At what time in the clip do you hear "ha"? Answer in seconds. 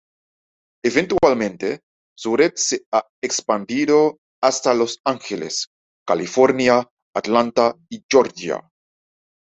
2.91-3.05